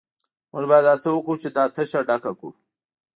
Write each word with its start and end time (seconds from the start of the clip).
موږ 0.51 0.65
باید 0.69 0.89
هڅه 0.91 1.09
وکړو 1.11 1.41
چې 1.41 1.49
دا 1.57 1.63
تشه 1.75 1.99
ډکه 2.07 2.31
کړو 2.39 2.49